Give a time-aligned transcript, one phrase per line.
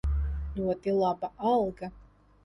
[0.59, 1.91] Ļoti laba alga.